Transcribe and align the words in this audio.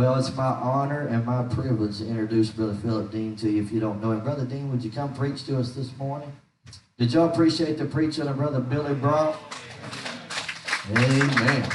Well, 0.00 0.14
it's 0.14 0.34
my 0.34 0.46
honor 0.46 1.08
and 1.08 1.26
my 1.26 1.42
privilege 1.42 1.98
to 1.98 2.08
introduce 2.08 2.48
Brother 2.48 2.72
Philip 2.72 3.12
Dean 3.12 3.36
to 3.36 3.50
you 3.50 3.62
if 3.62 3.70
you 3.70 3.80
don't 3.80 4.00
know 4.00 4.12
him. 4.12 4.20
Brother 4.20 4.46
Dean, 4.46 4.70
would 4.70 4.82
you 4.82 4.90
come 4.90 5.12
preach 5.12 5.44
to 5.44 5.58
us 5.58 5.72
this 5.72 5.94
morning? 5.98 6.32
Did 6.96 7.12
y'all 7.12 7.28
appreciate 7.28 7.76
the 7.76 7.84
preaching 7.84 8.26
of 8.26 8.38
Brother 8.38 8.60
Billy 8.60 8.94
Brock? 8.94 9.38
Amen. 10.88 11.04
Need 11.04 11.28
to 11.28 11.68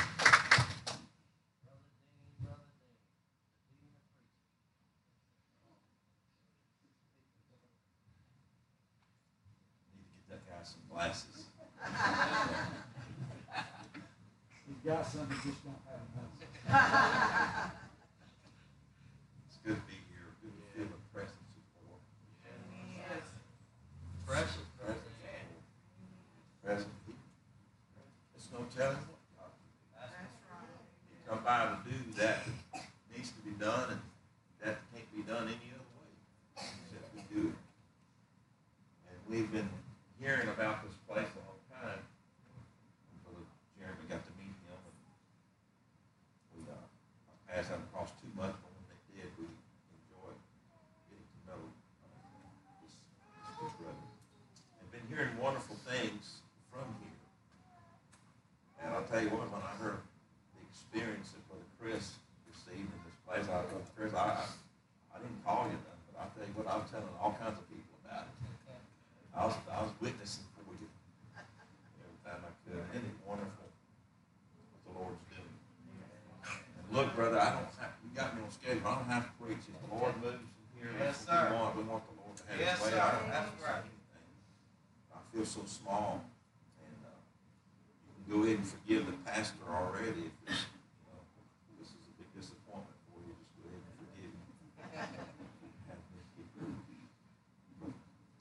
get 10.18 10.32
that 10.32 10.42
guy 10.50 10.64
some 10.64 10.82
glasses. 10.92 11.44
He's 14.68 14.78
got 14.84 15.06
some, 15.06 15.30
he 15.30 15.36
just 15.48 15.64
don't 15.64 15.76
have 15.86 16.02
enough. 16.10 17.72
It's 19.48 19.58
good 19.64 19.82
to 19.82 19.88
be 19.90 19.98
here. 20.14 20.30
Good 20.44 20.54
to 20.54 20.62
feel 20.78 20.86
the 20.86 21.02
presence 21.12 21.34
of 21.34 21.64
the 21.74 21.82
Lord. 21.90 22.04
Precious. 24.28 24.66
Presence. 24.78 25.10
Present. 26.64 26.94
It's 28.36 28.45
no 28.56 28.64
telling 28.72 29.04
what 29.12 29.20
God 29.36 29.52
will 29.52 29.68
do. 29.68 30.32
You 31.12 31.20
come 31.28 31.44
by 31.44 31.68
to 31.68 31.78
do 31.84 32.00
that 32.24 32.48
that 32.72 32.88
needs 33.12 33.36
to 33.36 33.42
be 33.44 33.52
done, 33.60 34.00
and 34.00 34.02
that 34.64 34.80
can't 34.96 35.10
be 35.12 35.28
done 35.28 35.52
any 35.52 35.76
other 35.76 35.92
way 36.00 36.08
except 36.56 37.04
we 37.12 37.20
do 37.28 37.52
it. 37.52 37.60
And 39.12 39.16
we've 39.28 39.52
been 39.52 39.68
hearing 40.24 40.48
about 40.48 40.88
this 40.88 40.96
place 41.04 41.28
a 41.36 41.44
long 41.44 41.60
time. 41.68 42.00
Brother 43.28 43.44
Jeremy 43.76 44.08
got 44.08 44.24
to 44.24 44.34
meet 44.40 44.56
him, 44.56 44.80
and 44.80 44.96
we 46.56 46.64
uh, 46.72 46.80
passed 47.52 47.76
out 47.76 47.84
across 47.92 48.16
too 48.24 48.32
much, 48.40 48.56
but 48.56 48.72
when 48.72 48.88
they 48.88 49.20
did, 49.20 49.28
we 49.36 49.52
enjoyed 49.52 50.40
getting 51.12 51.28
to 51.28 51.40
know 51.52 51.60
uh, 51.60 52.80
this, 52.88 52.96
this 52.96 53.56
good 53.60 53.76
brother. 53.84 54.08
I've 54.80 54.92
been 54.96 55.04
hearing 55.12 55.36
wonderful 55.44 55.76
things 55.84 56.40
from 56.72 56.88
here. 57.04 57.12
And 58.86 58.94
I'll 58.94 59.08
tell 59.10 59.18
you 59.18 59.34
what, 59.34 59.50
when 59.50 59.66
I 59.66 59.74
heard 59.82 59.98
the 60.54 60.62
experience 60.70 61.34
that 61.34 61.42
Brother 61.50 61.66
Chris 61.82 62.22
received 62.46 62.86
in 62.86 63.02
this 63.02 63.18
place, 63.26 63.50
I 63.50 63.66
thought, 63.66 63.82
Chris, 64.06 64.22
I, 64.22 64.38
I, 65.10 65.18
didn't 65.18 65.42
call 65.42 65.66
you 65.66 65.82
then, 65.82 65.98
but 66.06 66.14
I'll 66.22 66.30
tell 66.38 66.46
you 66.46 66.54
what, 66.54 66.70
I 66.70 66.78
was 66.78 66.86
telling 66.94 67.10
all 67.18 67.34
kinds 67.42 67.58
of 67.58 67.66
people 67.74 67.90
about 68.06 68.30
it. 68.30 68.38
I 69.34 69.50
was, 69.50 69.58
I 69.66 69.82
was 69.82 69.90
witnessing 69.98 70.46
for 70.54 70.78
you 70.78 70.86
every 71.26 72.22
time 72.22 72.38
I 72.46 72.54
could. 72.70 72.86
Isn't 72.94 73.02
it 73.02 73.18
wonderful 73.26 73.66
what 73.66 74.82
the 74.86 74.94
Lord's 74.94 75.26
doing? 75.34 75.58
And 76.46 76.86
look, 76.94 77.18
brother, 77.18 77.42
I 77.42 77.58
don't 77.58 77.66
have, 77.82 77.98
you 78.06 78.14
got 78.14 78.38
me 78.38 78.46
on 78.46 78.54
schedule. 78.54 78.86
I 78.86 78.94
don't 78.94 79.10
have 79.10 79.26
to 79.26 79.34
preach. 79.42 79.66
If 79.66 79.74
the 79.74 79.90
Lord 79.98 80.14
moves 80.22 80.38
in 80.38 80.54
here, 80.78 80.94
Yes, 81.02 81.26
that's 81.26 81.34
what 81.34 81.34
sir. 81.34 81.50
we 81.50 81.58
want. 81.58 81.74
We 81.74 81.84
want 81.90 82.04
the 82.06 82.14
Lord 82.22 82.38
to 82.38 82.44
have 82.46 82.62
Yes, 82.62 82.78
his 82.78 82.86
way. 82.86 82.94
sir. 82.94 83.02
I 83.02 83.10
don't 83.10 83.26
have 83.34 83.50
That's 83.50 83.58
to 83.58 83.58
say 83.58 83.74
right. 83.74 83.90
anything. 83.90 84.30
I 85.18 85.20
feel 85.34 85.50
so 85.50 85.66
small. 85.66 86.22
And 86.78 86.94
uh, 87.02 87.10
you 87.10 88.14
can 88.22 88.30
go 88.30 88.38
ahead 88.46 88.62
and 88.62 88.70
forgive 88.70 89.10
the 89.10 89.18
pastor 89.26 89.66
already 89.66 90.30
if 90.30 90.36
this, 90.46 90.62
you 90.70 91.10
know, 91.10 91.18
this 91.82 91.90
is 91.90 92.06
a 92.06 92.14
big 92.22 92.30
disappointment 92.38 93.02
for 93.10 93.18
you. 93.26 93.34
Just 93.34 93.50
go 93.58 93.66
ahead 93.74 93.82
and 93.82 93.98
forgive 93.98 94.30
him. 94.30 94.46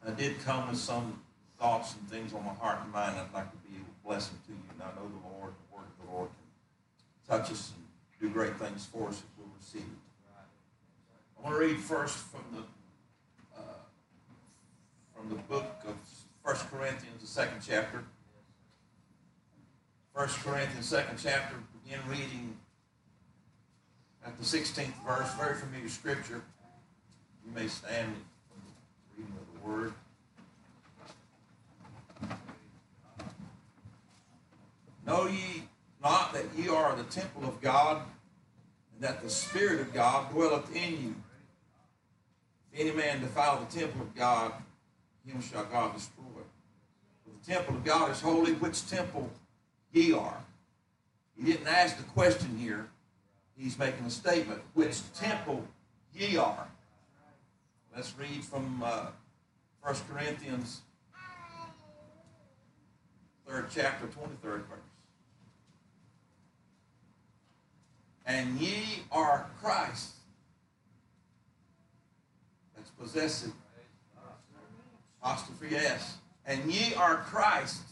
I 0.07 0.11
did 0.13 0.34
come 0.45 0.69
with 0.69 0.79
some 0.79 1.21
thoughts 1.59 1.95
and 1.95 2.09
things 2.09 2.35
on 2.35 2.45
my 2.45 2.53
heart 2.55 2.79
and 2.83 2.93
mind 2.93 3.17
I'd 3.17 3.33
like 3.35 3.51
to 3.51 3.57
be 3.69 3.77
a 3.77 4.07
blessing 4.07 4.37
to 4.47 4.53
you. 4.53 4.59
And 4.73 4.83
I 4.83 4.87
know 4.89 5.09
the 5.09 5.39
Lord, 5.39 5.53
the 5.53 5.77
word 5.77 5.87
of 5.87 6.07
the 6.07 6.13
Lord 6.13 6.29
can 6.29 7.39
touch 7.39 7.51
us 7.51 7.73
and 7.75 7.85
do 8.21 8.33
great 8.33 8.57
things 8.57 8.87
for 8.87 9.09
us 9.09 9.19
if 9.19 9.25
we'll 9.39 9.49
receive 9.59 9.83
it. 9.83 10.05
I 11.39 11.43
want 11.43 11.57
to 11.57 11.67
read 11.67 11.79
first 11.79 12.17
from 12.17 12.45
the 12.53 12.63
uh, 13.59 13.63
from 15.15 15.29
the 15.29 15.37
book 15.37 15.83
of 15.87 15.95
First 16.45 16.71
Corinthians, 16.71 17.21
the 17.21 17.27
second 17.27 17.61
chapter. 17.67 18.05
First 20.15 20.39
Corinthians, 20.41 20.87
second 20.87 21.19
chapter, 21.21 21.57
begin 21.83 22.01
reading 22.09 22.57
at 24.25 24.39
the 24.39 24.45
16th 24.45 24.93
verse, 25.07 25.35
very 25.35 25.55
familiar 25.55 25.89
scripture. 25.89 26.43
You 27.45 27.53
may 27.55 27.67
stand 27.67 28.15
reading 29.17 29.33
of 29.39 29.63
the 29.63 29.69
word. 29.69 29.93
Know 35.07 35.27
ye 35.27 35.65
not 36.03 36.33
that 36.33 36.45
ye 36.57 36.69
are 36.69 36.95
the 36.95 37.05
temple 37.05 37.45
of 37.45 37.61
God, 37.61 38.03
and 38.95 39.03
that 39.03 39.23
the 39.23 39.31
Spirit 39.31 39.81
of 39.81 39.93
God 39.93 40.31
dwelleth 40.31 40.75
in 40.75 41.03
you? 41.03 41.15
If 42.73 42.81
any 42.81 42.93
man 42.93 43.21
defile 43.21 43.65
the 43.65 43.79
temple 43.81 44.03
of 44.03 44.15
God, 44.15 44.53
him 45.27 45.41
shall 45.41 45.65
God 45.65 45.95
destroy. 45.95 46.25
For 47.25 47.31
the 47.41 47.53
temple 47.53 47.77
of 47.77 47.85
God 47.85 48.11
is 48.11 48.21
holy, 48.21 48.53
which 48.53 48.89
temple 48.89 49.31
ye 49.93 50.13
are. 50.13 50.39
He 51.37 51.45
didn't 51.45 51.67
ask 51.67 51.97
the 51.97 52.03
question 52.05 52.59
here. 52.59 52.89
He's 53.57 53.79
making 53.79 54.05
a 54.05 54.11
statement. 54.11 54.61
Which 54.75 55.01
temple 55.15 55.65
ye 56.15 56.37
are. 56.37 56.69
Let's 57.95 58.15
read 58.19 58.45
from 58.45 58.83
uh, 58.85 59.07
1 59.83 59.95
Corinthians, 60.11 60.81
third 63.47 63.67
chapter, 63.71 64.07
23rd 64.07 64.41
verse. 64.43 64.94
And 68.27 68.59
ye 68.59 69.03
are 69.13 69.47
Christ. 69.61 70.13
That's 72.75 72.91
possessive. 72.91 73.53
Apostrophe 75.23 75.77
S. 75.77 76.17
And 76.47 76.73
ye 76.73 76.95
are 76.95 77.17
Christ. 77.17 77.83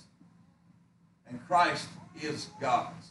And 1.28 1.40
Christ 1.46 1.88
is 2.20 2.48
God's. 2.60 3.10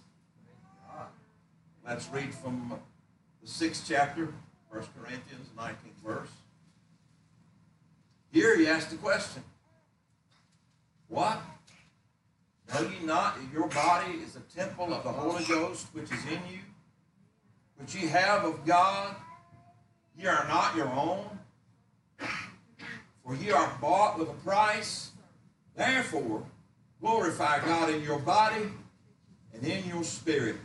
Let's 1.85 2.07
read 2.09 2.33
from 2.33 2.79
the 3.41 3.47
sixth 3.47 3.85
chapter, 3.87 4.33
1 4.69 4.83
Corinthians, 4.99 5.49
19th 5.57 6.05
verse. 6.05 6.29
Here 8.31 8.57
he 8.57 8.67
asked 8.67 8.91
the 8.91 8.97
question 8.97 9.43
What? 11.07 11.41
Know 12.73 12.81
ye 12.81 13.05
not 13.05 13.35
that 13.35 13.51
your 13.51 13.67
body 13.67 14.13
is 14.25 14.37
a 14.37 14.57
temple 14.57 14.93
of 14.93 15.03
the 15.03 15.11
Holy 15.11 15.43
Ghost 15.43 15.87
which 15.93 16.05
is 16.05 16.25
in 16.25 16.39
you, 16.49 16.59
which 17.81 17.95
ye 17.95 18.07
have 18.07 18.45
of 18.45 18.65
God? 18.65 19.15
Ye 20.17 20.27
are 20.27 20.47
not 20.47 20.75
your 20.75 20.89
own, 20.89 21.25
for 23.23 23.35
ye 23.35 23.51
are 23.51 23.77
bought 23.81 24.19
with 24.19 24.29
a 24.29 24.33
price. 24.33 25.11
Therefore, 25.75 26.43
glorify 26.99 27.63
God 27.65 27.89
in 27.89 28.03
your 28.03 28.19
body 28.19 28.69
and 29.53 29.63
in 29.65 29.87
your 29.87 30.03
spirit, 30.03 30.57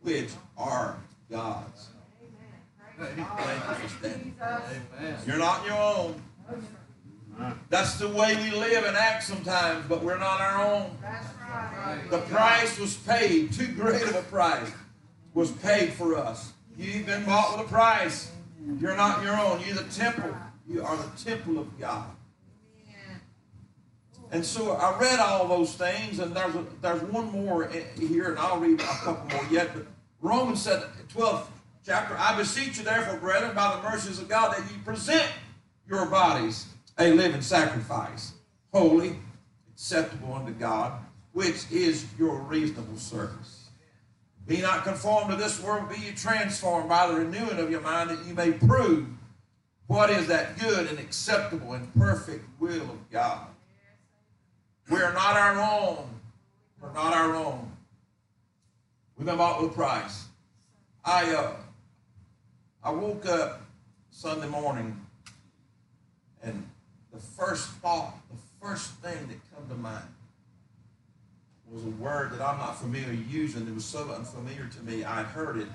which 0.00 0.30
are 0.56 0.96
God's. 1.30 1.88
Thank 2.98 3.18
you 3.18 3.24
for 3.24 3.88
standing. 3.88 4.36
Amen. 4.40 5.18
You're 5.26 5.36
not 5.36 5.66
your 5.66 5.76
own. 5.76 6.22
That's 7.68 7.98
the 7.98 8.08
way 8.08 8.36
we 8.36 8.56
live 8.56 8.84
and 8.84 8.96
act 8.96 9.24
sometimes, 9.24 9.84
but 9.88 10.02
we're 10.02 10.18
not 10.18 10.40
our 10.40 10.64
own. 10.64 10.96
The 12.10 12.18
price 12.18 12.78
was 12.78 12.96
paid. 12.96 13.52
Too 13.52 13.66
great 13.66 14.02
of 14.02 14.14
a 14.14 14.22
price 14.22 14.70
was 15.34 15.50
paid 15.50 15.92
for 15.92 16.16
us. 16.16 16.53
You've 16.76 17.06
been 17.06 17.24
bought 17.24 17.56
with 17.56 17.66
a 17.66 17.68
price. 17.70 18.30
You're 18.80 18.96
not 18.96 19.22
your 19.22 19.38
own. 19.38 19.60
You're 19.64 19.76
the 19.76 19.92
temple. 19.92 20.34
You 20.68 20.82
are 20.82 20.96
the 20.96 21.24
temple 21.24 21.58
of 21.58 21.78
God. 21.78 22.06
And 24.30 24.44
so 24.44 24.72
I 24.72 24.98
read 24.98 25.20
all 25.20 25.46
those 25.46 25.74
things, 25.74 26.18
and 26.18 26.34
there's 26.34 26.54
a, 26.56 26.64
there's 26.82 27.02
one 27.02 27.30
more 27.30 27.70
here, 27.96 28.30
and 28.30 28.38
I'll 28.38 28.58
read 28.58 28.80
a 28.80 28.84
couple 28.84 29.28
more 29.36 29.46
yet. 29.48 29.70
But 29.72 29.86
Romans 30.20 30.60
said, 30.60 30.82
12th 31.14 31.46
chapter, 31.86 32.16
I 32.18 32.36
beseech 32.36 32.78
you, 32.78 32.84
therefore, 32.84 33.18
brethren, 33.18 33.54
by 33.54 33.76
the 33.76 33.88
mercies 33.88 34.18
of 34.18 34.28
God, 34.28 34.56
that 34.56 34.68
ye 34.72 34.78
present 34.78 35.28
your 35.88 36.06
bodies 36.06 36.66
a 36.98 37.12
living 37.12 37.42
sacrifice, 37.42 38.32
holy, 38.72 39.16
acceptable 39.72 40.34
unto 40.34 40.52
God, 40.52 41.00
which 41.32 41.70
is 41.70 42.06
your 42.18 42.38
reasonable 42.40 42.96
service. 42.96 43.63
Be 44.46 44.60
not 44.60 44.84
conformed 44.84 45.30
to 45.30 45.36
this 45.36 45.60
world, 45.60 45.88
be 45.88 45.98
ye 45.98 46.12
transformed 46.12 46.88
by 46.88 47.06
the 47.06 47.14
renewing 47.14 47.58
of 47.58 47.70
your 47.70 47.80
mind, 47.80 48.10
that 48.10 48.26
you 48.26 48.34
may 48.34 48.52
prove 48.52 49.06
what 49.86 50.10
is 50.10 50.26
that 50.26 50.58
good 50.58 50.88
and 50.88 50.98
acceptable 50.98 51.72
and 51.72 51.92
perfect 51.94 52.44
will 52.58 52.82
of 52.82 53.10
God. 53.10 53.46
We 54.90 55.00
are 55.00 55.14
not 55.14 55.36
our 55.36 55.58
own. 55.58 56.08
We're 56.80 56.92
not 56.92 57.14
our 57.14 57.34
own. 57.34 57.72
We've 59.16 59.26
been 59.26 59.38
bought 59.38 59.62
with 59.62 59.70
a 59.70 59.74
price. 59.74 60.26
I 61.04 61.32
uh, 61.34 61.52
I 62.82 62.90
woke 62.90 63.24
up 63.26 63.62
Sunday 64.10 64.48
morning, 64.48 65.00
and 66.42 66.68
the 67.12 67.18
first 67.18 67.68
thought, 67.70 68.14
the 68.30 68.66
first 68.66 68.90
thing 68.96 69.26
that 69.28 69.38
come 69.54 69.68
to 69.68 69.74
mind 69.74 70.04
was 71.70 71.84
a 71.84 71.90
word 71.90 72.32
that 72.32 72.40
I'm 72.40 72.58
not 72.58 72.78
familiar 72.78 73.12
using. 73.12 73.66
It 73.66 73.74
was 73.74 73.84
so 73.84 74.10
unfamiliar 74.10 74.66
to 74.66 74.82
me. 74.82 75.04
I'd 75.04 75.26
heard 75.26 75.58
it 75.58 75.68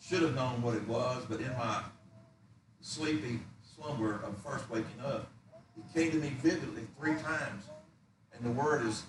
should 0.00 0.22
have 0.22 0.34
known 0.34 0.62
what 0.62 0.74
it 0.74 0.86
was, 0.86 1.24
but 1.28 1.40
in 1.40 1.52
my 1.52 1.82
sleepy 2.80 3.40
slumber 3.76 4.20
of 4.24 4.36
first 4.38 4.68
waking 4.70 5.00
up, 5.04 5.30
it 5.76 5.94
came 5.94 6.10
to 6.10 6.18
me 6.18 6.30
vividly 6.42 6.82
three 6.98 7.14
times. 7.14 7.64
And 8.34 8.44
the 8.44 8.50
word 8.50 8.86
is 8.86 9.04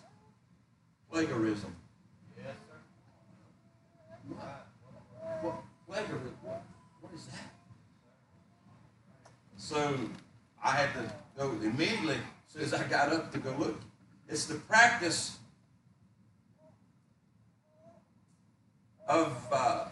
plagiarism. 1.11 1.75
Yes, 2.37 2.55
sir. 2.67 4.35
What, 5.41 5.55
plagiarism? 5.87 6.35
What, 6.43 6.63
what 7.01 7.13
is 7.13 7.25
that? 7.27 7.51
So 9.57 9.95
I 10.63 10.71
had 10.71 10.93
to 10.93 11.13
go 11.37 11.51
immediately 11.63 12.15
as 12.15 12.53
soon 12.53 12.61
as 12.63 12.73
I 12.73 12.83
got 12.87 13.11
up 13.11 13.31
to 13.31 13.39
go 13.39 13.55
look. 13.57 13.79
It's 14.29 14.45
the 14.45 14.55
practice 14.55 15.37
of 19.13 19.47
uh, 19.51 19.85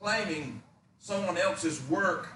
claiming 0.00 0.62
someone 0.98 1.36
else's 1.36 1.82
work, 1.90 2.28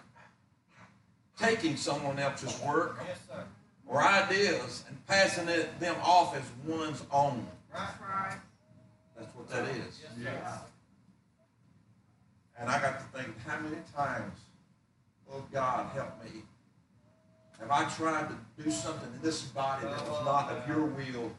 taking 1.41 1.77
someone 1.77 2.19
else's 2.19 2.61
work 2.61 2.99
Yes, 3.07 3.19
sir. 3.27 3.43
or 3.87 4.03
ideas 4.03 4.85
and 4.89 5.07
passing 5.07 5.49
it, 5.49 5.81
them 5.81 5.97
off 6.05 6.37
as 6.37 6.43
one's 6.67 7.03
own. 7.11 7.47
Right. 7.73 8.37
That's 9.17 9.35
what 9.35 9.49
that 9.49 9.65
is. 9.69 10.01
Yes, 10.03 10.13
sir. 10.23 10.61
And 12.61 12.69
I 12.69 12.81
got 12.81 12.99
to 12.99 13.19
think, 13.19 13.35
how 13.47 13.59
many 13.61 13.77
times, 13.97 14.39
oh 15.33 15.43
God, 15.53 15.87
help 15.95 16.23
me, 16.23 16.43
have 17.61 17.71
I 17.71 17.89
tried 17.89 18.29
to 18.29 18.63
do 18.63 18.71
something 18.71 19.09
in 19.15 19.23
this 19.23 19.43
body 19.43 19.87
that 19.87 20.07
was 20.09 20.25
not 20.25 20.51
of 20.51 20.69
your 20.69 20.85
will 20.85 21.33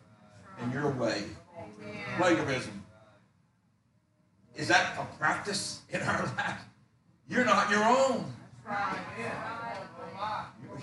and 0.59 0.73
your 0.73 0.89
way? 0.91 1.23
Plagiarism. 2.17 2.78
Is 4.59 4.67
that 4.67 4.97
a 4.99 5.05
practice 5.17 5.79
in 5.89 6.01
our 6.01 6.25
life? 6.37 6.59
You're 7.29 7.45
not 7.45 7.71
your 7.71 7.81
own. 7.81 8.25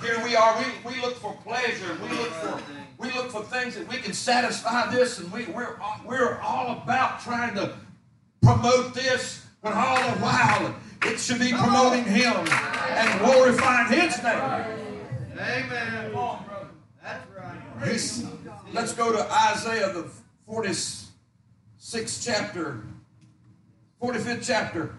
Here 0.01 0.25
we 0.25 0.35
are. 0.35 0.59
We, 0.59 0.95
we 0.95 1.01
look 1.03 1.17
for 1.17 1.37
pleasure. 1.45 1.99
We 2.03 2.09
look 2.17 2.31
for 2.31 2.63
we 2.99 3.13
look 3.13 3.31
for 3.31 3.43
things 3.43 3.75
that 3.75 3.87
we 3.89 3.99
can 3.99 4.15
satisfy 4.15 4.91
this, 4.91 5.19
and 5.19 5.31
we, 5.31 5.45
we're 5.47 5.77
we're 6.07 6.41
all 6.41 6.83
about 6.83 7.21
trying 7.21 7.55
to 7.57 7.75
promote 8.43 8.95
this, 8.95 9.45
when 9.61 9.75
all 9.75 9.97
the 9.97 10.19
while 10.21 10.75
it 11.03 11.21
should 11.21 11.39
be 11.39 11.53
promoting 11.53 12.05
Him 12.05 12.33
and 12.33 13.21
glorifying 13.21 13.93
His 13.93 14.23
name. 14.23 14.41
Amen. 15.39 16.13
That's 17.03 17.27
right. 17.37 18.73
Let's 18.73 18.95
go 18.95 19.13
to 19.13 19.31
Isaiah 19.53 19.93
the 19.93 20.09
46th 20.49 22.25
chapter, 22.25 22.83
45th 24.03 24.47
chapter, 24.47 24.95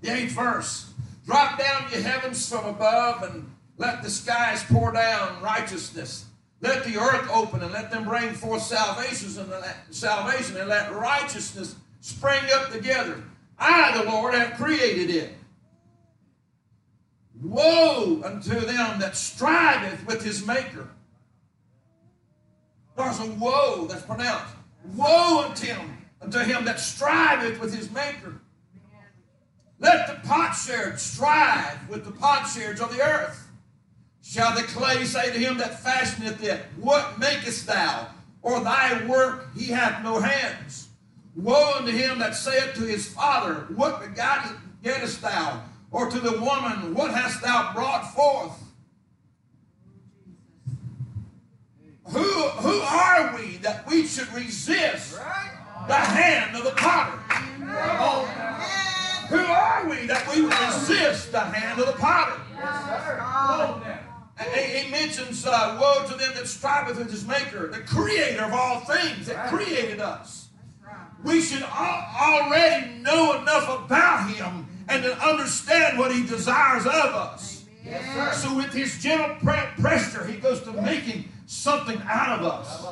the 0.00 0.08
8th 0.08 0.28
verse. 0.28 0.92
Drop 1.24 1.58
down, 1.58 1.90
your 1.90 2.02
heavens 2.02 2.48
from 2.48 2.66
above, 2.66 3.22
and 3.22 3.50
let 3.78 4.02
the 4.02 4.10
skies 4.10 4.64
pour 4.64 4.92
down 4.92 5.42
righteousness. 5.42 6.26
Let 6.60 6.84
the 6.84 6.98
earth 6.98 7.28
open, 7.32 7.62
and 7.62 7.72
let 7.72 7.90
them 7.90 8.04
bring 8.04 8.30
forth 8.30 8.62
salvations 8.62 9.36
and 9.36 9.52
salvation, 9.90 10.56
and 10.56 10.68
let 10.68 10.92
righteousness 10.92 11.76
spring 12.00 12.42
up 12.54 12.70
together. 12.70 13.22
I, 13.58 13.96
the 13.96 14.10
Lord, 14.10 14.34
have 14.34 14.54
created 14.54 15.10
it. 15.10 15.34
Woe 17.42 18.22
unto 18.24 18.60
them 18.60 18.98
that 19.00 19.16
striveth 19.16 20.06
with 20.06 20.22
his 20.24 20.46
maker. 20.46 20.88
There's 22.96 23.20
a 23.20 23.26
woe 23.26 23.86
that's 23.86 24.02
pronounced. 24.02 24.54
Woe 24.94 25.44
unto 25.44 25.66
him, 25.66 25.98
unto 26.20 26.38
him 26.38 26.64
that 26.64 26.80
striveth 26.80 27.60
with 27.60 27.74
his 27.74 27.90
maker. 27.90 28.40
Let 29.78 30.06
the 30.06 30.26
potsherd 30.26 30.98
strive 30.98 31.88
with 31.88 32.04
the 32.04 32.12
potsherds 32.12 32.80
of 32.80 32.94
the 32.94 33.02
earth. 33.02 33.46
Shall 34.22 34.54
the 34.54 34.62
clay 34.62 35.04
say 35.04 35.32
to 35.32 35.38
him 35.38 35.58
that 35.58 35.82
fashioneth 35.82 36.42
it, 36.42 36.62
What 36.80 37.18
makest 37.18 37.66
thou? 37.66 38.08
Or 38.42 38.60
thy 38.60 39.04
work 39.06 39.54
he 39.56 39.66
hath 39.66 40.02
no 40.02 40.18
hands. 40.20 40.88
Woe 41.36 41.74
unto 41.76 41.92
him 41.92 42.18
that 42.20 42.34
saith 42.34 42.74
to 42.74 42.82
his 42.82 43.08
father, 43.08 43.66
What 43.74 44.00
begettest 44.00 45.20
thou? 45.20 45.62
Or 45.90 46.10
to 46.10 46.18
the 46.18 46.40
woman, 46.40 46.94
What 46.94 47.12
hast 47.12 47.42
thou 47.42 47.72
brought 47.74 48.14
forth? 48.14 48.62
Who, 52.06 52.22
who 52.22 52.80
are 52.80 53.36
we 53.36 53.56
that 53.58 53.86
we 53.86 54.06
should 54.06 54.32
resist 54.32 55.18
the 55.86 55.94
hand 55.94 56.56
of 56.56 56.64
the 56.64 56.70
potter? 56.72 57.18
Who 59.28 59.38
are 59.38 59.88
we 59.88 60.06
that 60.06 60.26
we 60.34 60.42
would 60.42 60.54
resist 60.60 61.32
the 61.32 61.40
hand 61.40 61.80
of 61.80 61.86
the 61.86 61.92
potter? 61.94 62.40
And 64.38 64.48
He, 64.54 64.78
he 64.80 64.90
mentions, 64.90 65.46
uh, 65.46 65.78
woe 65.80 66.04
to 66.08 66.14
them 66.14 66.32
that 66.34 66.46
striveth 66.46 66.98
with 66.98 67.10
his 67.10 67.26
maker, 67.26 67.68
the 67.68 67.80
creator 67.80 68.44
of 68.44 68.52
all 68.52 68.80
things 68.80 69.26
that 69.26 69.48
created 69.48 70.00
us. 70.00 70.48
We 71.24 71.40
should 71.40 71.62
al- 71.62 72.06
already 72.20 72.98
know 73.00 73.40
enough 73.40 73.84
about 73.84 74.30
him 74.30 74.66
and 74.88 75.02
to 75.02 75.18
understand 75.18 75.98
what 75.98 76.12
he 76.14 76.24
desires 76.26 76.86
of 76.86 76.92
us. 76.92 77.64
So 78.34 78.54
with 78.56 78.72
his 78.72 79.00
gentle 79.02 79.36
pressure, 79.80 80.24
he 80.26 80.36
goes 80.36 80.60
to 80.62 80.72
making 80.72 81.28
something 81.46 82.00
out 82.04 82.40
of 82.40 82.46
us. 82.46 82.84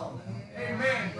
Amen. 0.56 1.10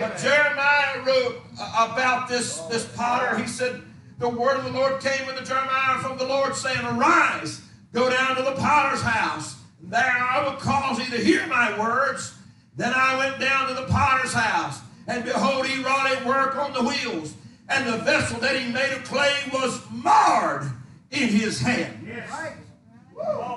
But 0.00 0.18
Jeremiah 0.18 1.02
wrote 1.04 1.42
about 1.54 2.28
this, 2.28 2.58
this 2.62 2.84
potter. 2.96 3.38
He 3.38 3.46
said, 3.46 3.82
The 4.18 4.28
word 4.28 4.56
of 4.58 4.64
the 4.64 4.72
Lord 4.72 5.00
came 5.00 5.28
unto 5.28 5.44
Jeremiah 5.44 5.98
from 5.98 6.18
the 6.18 6.26
Lord, 6.26 6.54
saying, 6.54 6.84
Arise, 6.84 7.60
go 7.92 8.10
down 8.10 8.36
to 8.36 8.42
the 8.42 8.52
potter's 8.52 9.02
house. 9.02 9.56
and 9.82 9.92
There 9.92 10.00
I 10.00 10.44
will 10.44 10.56
cause 10.56 10.98
thee 10.98 11.16
to 11.16 11.22
hear 11.22 11.46
my 11.46 11.78
words. 11.78 12.34
Then 12.76 12.92
I 12.94 13.16
went 13.16 13.40
down 13.40 13.68
to 13.68 13.74
the 13.74 13.86
potter's 13.86 14.32
house, 14.32 14.80
and 15.06 15.24
behold, 15.24 15.66
he 15.66 15.82
wrought 15.82 16.20
a 16.20 16.26
work 16.26 16.56
on 16.56 16.72
the 16.72 16.82
wheels, 16.82 17.34
and 17.68 17.86
the 17.86 17.98
vessel 17.98 18.40
that 18.40 18.56
he 18.56 18.72
made 18.72 18.92
of 18.92 19.04
clay 19.04 19.34
was 19.52 19.80
marred 19.90 20.70
in 21.10 21.28
his 21.28 21.60
hand. 21.60 22.08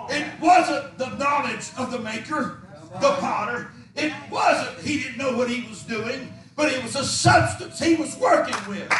It 0.09 0.27
wasn't 0.41 0.97
the 0.97 1.09
knowledge 1.15 1.69
of 1.77 1.91
the 1.91 1.99
maker, 1.99 2.59
the 2.99 3.11
potter. 3.19 3.71
It 3.95 4.13
wasn't, 4.31 4.79
he 4.79 5.03
didn't 5.03 5.17
know 5.17 5.37
what 5.37 5.49
he 5.49 5.67
was 5.69 5.83
doing, 5.83 6.33
but 6.55 6.71
it 6.71 6.83
was 6.83 6.95
a 6.95 7.05
substance 7.05 7.79
he 7.79 7.95
was 7.95 8.15
working 8.17 8.55
with. 8.67 8.91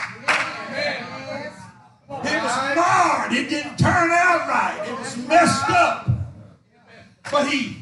It 2.24 2.44
was 2.44 2.76
marred. 2.76 3.34
It 3.34 3.50
didn't 3.50 3.78
turn 3.78 4.12
out 4.12 4.48
right. 4.48 4.86
It 4.88 4.98
was 4.98 5.18
messed 5.28 5.70
up. 5.70 6.10
But 7.32 7.48
he, 7.48 7.78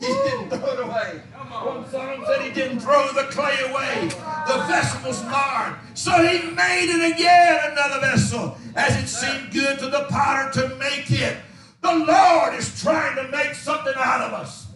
he 0.00 0.06
didn't 0.06 0.50
throw 0.50 0.72
it 0.72 0.80
away. 0.80 1.22
One 1.64 1.88
psalm 1.88 2.24
said 2.26 2.42
he 2.42 2.50
didn't 2.50 2.80
throw 2.80 3.08
the 3.12 3.22
clay 3.30 3.56
away. 3.70 4.08
The 4.46 4.64
vessel 4.66 5.08
was 5.08 5.22
marred. 5.24 5.76
So 5.94 6.10
he 6.10 6.50
made 6.50 6.90
it 6.90 7.14
again, 7.14 7.72
another 7.72 8.00
vessel, 8.00 8.58
as 8.74 8.96
it 9.02 9.06
seemed 9.06 9.52
good 9.52 9.78
to 9.78 9.88
the 9.88 10.04
potter 10.10 10.50
to 10.60 10.76
make 10.76 11.10
it. 11.10 11.38
The 11.80 11.94
Lord 11.94 12.54
is 12.54 12.80
trying 12.82 13.16
to 13.16 13.30
make 13.30 13.54
something 13.54 13.94
out 13.96 14.20
of 14.22 14.32
us. 14.32 14.66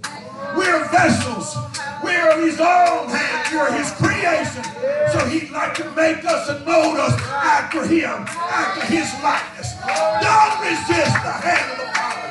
We're 0.57 0.78
vessels. 0.91 1.57
We're 2.03 2.41
his 2.45 2.61
own 2.61 3.09
hand. 3.09 3.55
We're 3.55 3.73
his 3.73 3.91
creation. 3.93 4.65
So 5.13 5.27
he'd 5.27 5.51
like 5.51 5.75
to 5.75 5.91
make 5.93 6.25
us 6.25 6.49
and 6.49 6.65
mold 6.67 6.99
us 6.99 7.21
after 7.23 7.87
him, 7.87 8.27
after 8.29 8.87
his 8.87 9.13
likeness. 9.23 9.75
Don't 10.21 10.61
resist 10.65 11.15
the 11.23 11.33
hand 11.33 11.73
of 11.73 11.79
the 11.79 11.89
potter. 11.95 12.29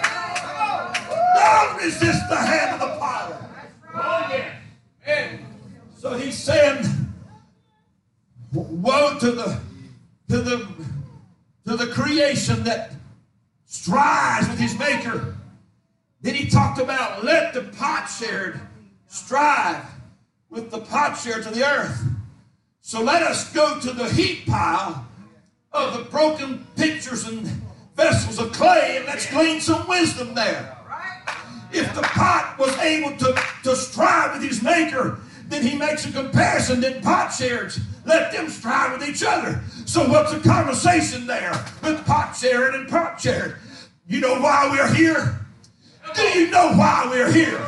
Don't 1.35 1.83
resist 1.83 2.29
the 2.29 2.35
hand 2.35 2.73
of 2.75 2.79
the 2.79 2.97
potter. 2.99 3.37
Oh, 3.93 4.27
yeah. 4.29 4.53
Amen. 5.07 5.45
So 5.97 6.17
he's 6.17 6.37
saying, 6.37 6.85
woe 8.53 9.17
to 9.19 9.31
the 9.31 9.59
to 10.29 10.37
the 10.41 10.67
to 11.65 11.75
the 11.75 11.87
creation 11.87 12.63
that 12.63 12.93
strives 13.65 14.47
with 14.47 14.59
his 14.59 14.77
maker. 14.77 15.36
Then 16.21 16.35
he 16.35 16.49
talked 16.49 16.79
about 16.79 17.23
let 17.23 17.53
the 17.53 17.61
potsherd 17.61 18.59
strive 19.07 19.83
with 20.49 20.71
the 20.71 20.79
potsherds 20.79 21.45
of 21.45 21.53
the 21.53 21.65
earth. 21.65 22.03
So 22.81 23.01
let 23.01 23.21
us 23.21 23.51
go 23.53 23.79
to 23.79 23.91
the 23.91 24.09
heap 24.09 24.47
pile 24.47 25.05
of 25.73 25.97
the 25.97 26.09
broken 26.09 26.65
pitchers 26.75 27.27
and 27.27 27.45
vessels 27.95 28.39
of 28.39 28.53
clay 28.53 28.95
and 28.97 29.05
let's 29.05 29.29
glean 29.29 29.59
some 29.59 29.87
wisdom 29.87 30.33
there. 30.33 30.77
If 31.71 31.93
the 31.93 32.01
pot 32.01 32.55
was 32.57 32.75
able 32.77 33.17
to, 33.17 33.43
to 33.63 33.75
strive 33.75 34.33
with 34.33 34.49
his 34.49 34.63
maker, 34.63 35.19
then 35.47 35.63
he 35.63 35.77
makes 35.77 36.05
a 36.05 36.11
comparison, 36.11 36.79
then 36.79 37.01
potsherds, 37.01 37.79
let 38.05 38.31
them 38.31 38.49
strive 38.49 38.97
with 38.97 39.07
each 39.07 39.23
other. 39.23 39.61
So 39.85 40.07
what's 40.07 40.33
the 40.33 40.39
conversation 40.39 41.27
there 41.27 41.51
with 41.83 42.05
potsherd 42.05 42.75
and 42.75 42.87
potsherd? 42.87 43.57
You 44.07 44.21
know 44.21 44.39
why 44.39 44.69
we're 44.71 44.93
here? 44.93 45.46
Do 46.15 46.23
you 46.23 46.49
know 46.49 46.71
why 46.73 47.07
we're 47.09 47.31
here? 47.31 47.59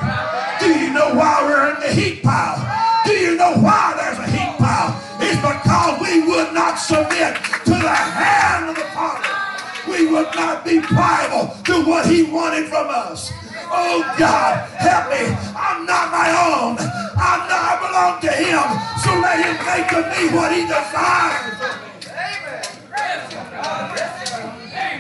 Do 0.59 0.67
you 0.67 0.93
know 0.93 1.13
why 1.13 1.43
we're 1.43 1.75
in 1.75 1.79
the 1.81 1.91
heat 1.91 2.23
pile? 2.23 2.59
Do 3.05 3.13
you 3.13 3.35
know 3.35 3.53
why 3.57 3.93
there's 3.97 4.19
a 4.19 4.29
heat 4.31 4.57
pile? 4.57 4.95
It's 5.19 5.35
because 5.35 6.01
we 6.01 6.21
would 6.27 6.53
not 6.53 6.75
submit 6.75 7.35
to 7.65 7.71
the 7.71 7.89
hand 7.89 8.69
of 8.69 8.75
the 8.75 8.83
potter. 8.93 9.91
We 9.91 10.07
would 10.07 10.33
not 10.35 10.63
be 10.63 10.79
pliable 10.79 11.55
to 11.65 11.85
what 11.85 12.05
he 12.05 12.23
wanted 12.23 12.67
from 12.67 12.87
us. 12.89 13.31
Oh 13.71 14.01
God, 14.17 14.69
help 14.77 15.09
me. 15.09 15.35
I'm 15.55 15.85
not 15.85 16.11
my 16.11 16.29
own. 16.29 16.77
I'm 17.17 17.41
not, 17.49 17.59
I 17.59 17.75
belong 17.87 18.21
to 18.21 18.31
him. 18.31 18.65
So 19.03 19.11
let 19.19 19.43
him 19.43 19.57
make 19.65 19.91
of 19.93 20.05
me 20.15 20.35
what 20.35 20.51
he 20.53 20.61
desires. 20.63 21.59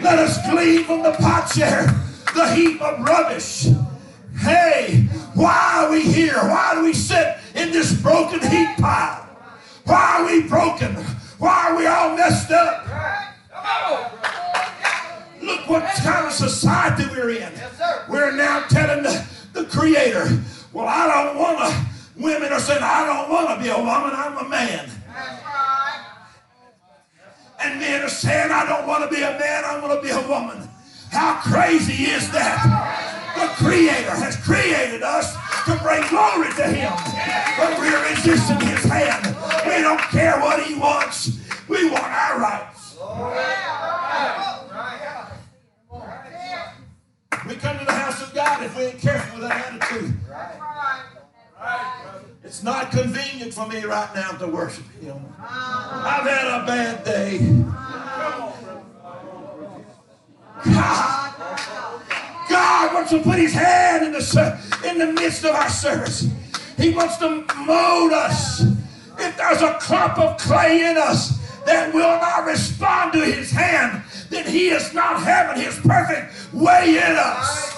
Let 0.01 0.19
us 0.19 0.49
glean 0.49 0.83
from 0.85 1.03
the 1.03 1.11
potsherd 1.11 2.08
the 2.39 2.55
heap 2.55 2.81
of 2.81 3.01
rubbish. 3.01 3.67
Hey, 4.37 5.07
why 5.33 5.83
are 5.83 5.91
we 5.91 6.01
here? 6.01 6.35
Why 6.35 6.73
do 6.75 6.83
we 6.85 6.93
sit 6.93 7.37
in 7.53 7.71
this 7.71 8.01
broken 8.01 8.39
heap 8.39 8.77
pile? 8.77 9.27
Why 9.83 10.19
are 10.19 10.25
we 10.25 10.47
broken? 10.47 10.95
Why 11.37 11.69
are 11.69 11.77
we 11.77 11.85
all 11.85 12.15
messed 12.15 12.51
up? 12.51 12.85
Look 15.41 15.67
what 15.67 15.83
kind 15.97 16.27
of 16.27 16.31
society 16.31 17.03
we're 17.11 17.31
in. 17.31 17.51
We're 18.07 18.31
now 18.31 18.61
telling 18.69 19.03
the, 19.03 19.27
the 19.51 19.65
Creator, 19.65 20.39
well, 20.71 20.87
I 20.87 21.07
don't 21.07 21.37
want 21.37 21.59
to. 21.59 21.85
Women 22.15 22.53
are 22.53 22.59
saying, 22.59 22.81
I 22.81 23.05
don't 23.05 23.29
want 23.29 23.49
to 23.49 23.63
be 23.63 23.69
a 23.69 23.77
woman, 23.77 24.11
I'm 24.13 24.37
a 24.37 24.47
man. 24.47 24.89
And 27.61 27.79
men 27.81 28.01
are 28.03 28.09
saying, 28.09 28.51
I 28.51 28.65
don't 28.65 28.87
want 28.87 29.03
to 29.03 29.13
be 29.13 29.21
a 29.21 29.31
man, 29.31 29.65
I 29.65 29.79
want 29.81 30.01
to 30.01 30.07
be 30.07 30.13
a 30.13 30.27
woman. 30.27 30.68
How 31.11 31.41
crazy 31.41 32.05
is 32.05 32.29
that? 32.31 32.61
The 33.35 33.47
Creator 33.63 34.15
has 34.15 34.35
created 34.37 35.03
us 35.03 35.33
to 35.65 35.75
bring 35.83 36.07
glory 36.09 36.53
to 36.53 36.67
Him. 36.67 36.93
But 37.57 37.79
we're 37.79 38.09
resisting 38.09 38.59
His 38.61 38.83
hand. 38.83 39.35
We 39.65 39.81
don't 39.81 40.01
care 40.11 40.39
what 40.39 40.63
He 40.63 40.75
wants. 40.75 41.39
We 41.67 41.89
want 41.89 42.03
our 42.03 42.39
rights. 42.39 42.97
We 47.47 47.55
come 47.55 47.79
to 47.79 47.85
the 47.85 47.91
house 47.91 48.21
of 48.21 48.33
God 48.33 48.63
if 48.63 48.77
we 48.77 48.83
ain't 48.83 48.99
careful 48.99 49.39
with 49.39 49.49
that 49.49 49.73
attitude. 49.73 50.13
It's 52.43 52.63
not 52.63 52.91
convenient 52.91 53.53
for 53.53 53.67
me 53.67 53.83
right 53.83 54.13
now 54.15 54.31
to 54.31 54.47
worship 54.47 54.85
Him. 55.01 55.23
I've 55.39 56.27
had 56.27 56.63
a 56.63 56.65
bad 56.65 57.03
day. 57.03 57.37
God, 60.65 61.33
God 62.49 62.93
wants 62.93 63.11
to 63.11 63.19
put 63.19 63.39
His 63.39 63.53
hand 63.53 64.05
in 64.05 64.11
the, 64.11 64.59
in 64.87 64.97
the 64.97 65.13
midst 65.13 65.45
of 65.45 65.55
our 65.55 65.69
service. 65.69 66.27
He 66.77 66.91
wants 66.91 67.17
to 67.17 67.45
mold 67.65 68.13
us. 68.13 68.61
If 69.19 69.37
there's 69.37 69.61
a 69.61 69.77
clump 69.79 70.17
of 70.17 70.37
clay 70.37 70.89
in 70.89 70.97
us 70.97 71.37
that 71.65 71.93
will 71.93 72.17
not 72.19 72.45
respond 72.45 73.13
to 73.13 73.25
His 73.25 73.51
hand, 73.51 74.03
then 74.29 74.45
He 74.45 74.69
is 74.69 74.93
not 74.93 75.21
having 75.21 75.61
His 75.61 75.77
perfect 75.79 76.53
way 76.53 76.97
in 76.97 77.15
us. 77.17 77.77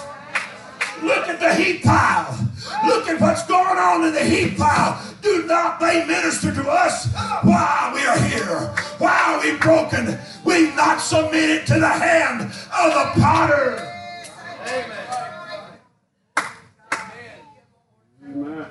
Look 1.02 1.28
at 1.28 1.40
the 1.40 1.52
heap 1.54 1.82
pile. 1.82 2.48
Look 2.86 3.08
at 3.08 3.20
what's 3.20 3.44
going 3.46 3.78
on 3.78 4.04
in 4.04 4.14
the 4.14 4.24
heap 4.24 4.56
pile. 4.56 5.11
Do 5.22 5.46
not 5.46 5.78
they 5.78 6.04
minister 6.04 6.52
to 6.52 6.68
us 6.68 7.06
while 7.44 7.94
we 7.94 8.04
are 8.04 8.18
here? 8.18 8.74
Why 8.98 9.22
are 9.28 9.40
we 9.40 9.56
broken? 9.56 10.18
We've 10.44 10.74
not 10.74 11.00
submitted 11.00 11.64
to 11.68 11.78
the 11.78 11.88
hand 11.88 12.42
of 12.42 12.92
the 12.92 13.20
potter. 13.20 13.88
Amen. 14.66 14.92
Amen. 16.92 17.36
Amen. 18.24 18.66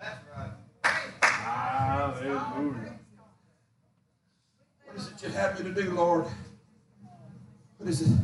That's 0.00 0.18
right. 0.36 0.50
Hallelujah. 1.22 2.98
What 4.84 4.96
is 4.96 5.06
it 5.06 5.22
you'd 5.22 5.32
have 5.32 5.58
me 5.58 5.72
to 5.72 5.82
do, 5.82 5.92
Lord? 5.92 6.26
What 7.78 7.88
is 7.88 8.02
it? 8.02 8.18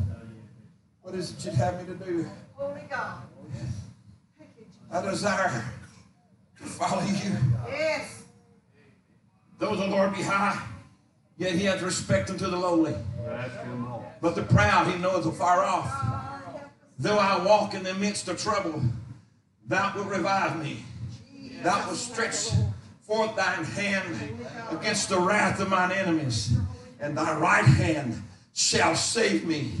What 1.01 1.15
is 1.15 1.31
it 1.31 1.45
you'd 1.45 1.53
have 1.55 1.79
me 1.79 1.95
to 1.97 2.05
do? 2.05 2.29
Holy 2.55 2.81
God. 2.89 3.21
I 4.91 5.01
desire 5.03 5.63
to 6.59 6.65
follow 6.65 7.03
you. 7.03 7.35
Yes. 7.67 8.23
Though 9.57 9.75
the 9.75 9.87
Lord 9.87 10.13
be 10.13 10.21
high, 10.21 10.61
yet 11.37 11.53
he 11.53 11.65
hath 11.65 11.81
respect 11.81 12.29
unto 12.29 12.49
the 12.49 12.57
lowly. 12.57 12.95
That's 13.25 13.53
him, 13.55 13.89
Lord. 13.89 14.05
But 14.21 14.35
the 14.35 14.43
proud 14.43 14.87
he 14.87 14.97
knoweth 14.99 15.25
afar 15.25 15.63
off. 15.63 16.61
Though 16.97 17.17
I 17.17 17.43
walk 17.43 17.73
in 17.73 17.83
the 17.83 17.93
midst 17.93 18.27
of 18.27 18.41
trouble, 18.41 18.81
thou 19.67 19.93
wilt 19.95 20.07
revive 20.07 20.61
me. 20.61 20.83
Thou 21.63 21.85
wilt 21.87 21.97
stretch 21.97 22.49
forth 23.01 23.35
thine 23.35 23.63
hand 23.63 24.37
against 24.69 25.09
the 25.09 25.19
wrath 25.19 25.59
of 25.59 25.69
mine 25.69 25.91
enemies, 25.91 26.57
and 26.99 27.17
thy 27.17 27.37
right 27.37 27.65
hand 27.65 28.21
shall 28.53 28.95
save 28.95 29.45
me. 29.45 29.71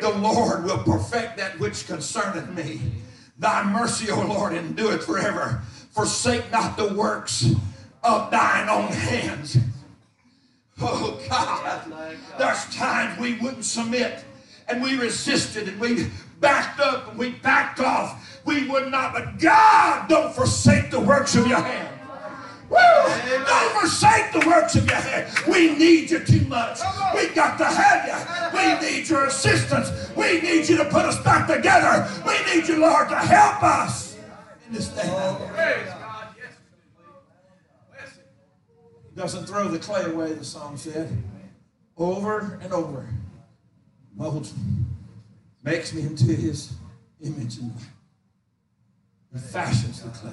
The 0.00 0.10
Lord 0.10 0.64
will 0.64 0.78
perfect 0.78 1.36
that 1.38 1.58
which 1.58 1.86
concerneth 1.86 2.48
me. 2.50 2.80
Thy 3.38 3.64
mercy, 3.64 4.10
O 4.10 4.24
Lord, 4.24 4.52
endureth 4.52 5.04
forever. 5.04 5.62
Forsake 5.90 6.50
not 6.50 6.76
the 6.76 6.94
works 6.94 7.52
of 8.02 8.30
thine 8.30 8.68
own 8.68 8.88
hands. 8.88 9.58
Oh 10.80 11.20
God, 11.28 11.92
there's 12.38 12.74
times 12.74 13.18
we 13.18 13.34
wouldn't 13.34 13.64
submit 13.64 14.24
and 14.68 14.82
we 14.82 14.96
resisted 14.96 15.68
and 15.68 15.78
we 15.80 16.06
backed 16.38 16.80
up 16.80 17.08
and 17.08 17.18
we 17.18 17.30
backed 17.30 17.80
off. 17.80 18.40
We 18.46 18.66
would 18.68 18.90
not, 18.90 19.12
but 19.12 19.38
God, 19.38 20.08
don't 20.08 20.32
forsake 20.32 20.90
the 20.90 21.00
works 21.00 21.34
of 21.34 21.46
your 21.46 21.60
hand. 21.60 21.88
Woo! 22.70 22.76
Don't 22.76 23.72
forsake 23.72 24.32
the 24.32 24.44
works 24.46 24.76
of 24.76 24.86
your 24.86 24.96
hand. 24.96 25.28
We 25.48 25.76
need 25.76 26.10
you 26.10 26.20
too 26.20 26.46
much. 26.46 26.78
We 27.14 27.28
got 27.34 27.58
to 27.58 27.64
have 27.64 28.06
you. 28.06 28.58
We 28.58 28.88
need 28.88 29.08
your 29.08 29.26
assistance. 29.26 29.90
We 30.16 30.40
need 30.40 30.68
you 30.68 30.76
to 30.78 30.84
put 30.84 31.04
us 31.04 31.20
back 31.22 31.48
together. 31.48 32.08
We 32.24 32.54
need 32.54 32.68
you, 32.68 32.78
Lord, 32.80 33.08
to 33.08 33.16
help 33.16 33.62
us 33.62 34.09
this 34.70 34.88
day. 34.88 35.86
Doesn't 39.16 39.46
throw 39.46 39.68
the 39.68 39.78
clay 39.78 40.04
away, 40.04 40.32
the 40.32 40.44
song 40.44 40.76
said. 40.76 41.10
Over 41.96 42.58
and 42.62 42.72
over. 42.72 43.06
Molds 44.14 44.56
me. 44.56 44.62
Makes 45.62 45.92
me 45.92 46.02
into 46.02 46.26
his 46.26 46.72
image 47.20 47.58
and 47.58 47.72
likeness. 49.32 49.52
Fashions 49.52 50.02
the 50.02 50.08
clay. 50.10 50.32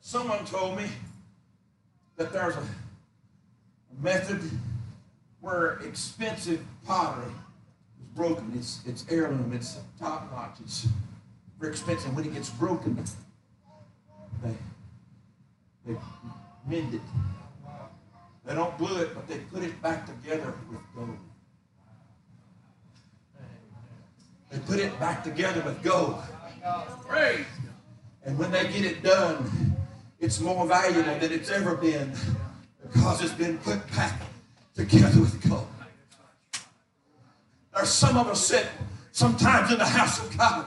Someone 0.00 0.44
told 0.44 0.76
me 0.76 0.84
that 2.16 2.32
there's 2.32 2.56
a, 2.56 2.60
a 2.60 4.02
method 4.02 4.42
where 5.40 5.78
expensive 5.78 6.62
pottery 6.84 7.32
is 7.98 8.06
broken. 8.14 8.52
It's, 8.54 8.80
it's 8.86 9.06
heirloom, 9.08 9.52
it's 9.54 9.78
top 9.98 10.30
notch, 10.30 10.56
it's 10.62 10.86
expensive. 11.68 12.14
When 12.14 12.24
it 12.24 12.34
gets 12.34 12.50
broken, 12.50 13.02
they, 14.42 14.54
they 15.86 15.96
mend 16.66 16.94
it. 16.94 17.00
They 18.44 18.54
don't 18.54 18.76
glue 18.76 19.00
it, 19.00 19.14
but 19.14 19.26
they 19.26 19.38
put 19.38 19.62
it 19.62 19.80
back 19.80 20.06
together 20.06 20.54
with 20.70 20.80
gold. 20.94 21.16
They 24.50 24.58
put 24.60 24.78
it 24.78 24.98
back 25.00 25.24
together 25.24 25.62
with 25.62 25.82
gold. 25.82 26.22
And 28.24 28.38
when 28.38 28.50
they 28.50 28.64
get 28.64 28.84
it 28.84 29.02
done, 29.02 29.76
it's 30.20 30.40
more 30.40 30.66
valuable 30.66 31.02
than 31.02 31.32
it's 31.32 31.50
ever 31.50 31.74
been 31.74 32.12
because 32.82 33.22
it's 33.22 33.32
been 33.32 33.58
put 33.58 33.86
back 33.92 34.20
together 34.74 35.20
with 35.20 35.48
gold. 35.48 35.66
There's 37.74 37.88
some 37.88 38.16
of 38.16 38.28
us 38.28 38.46
sit 38.46 38.66
sometimes 39.12 39.72
in 39.72 39.78
the 39.78 39.84
house 39.84 40.20
of 40.20 40.36
God 40.36 40.66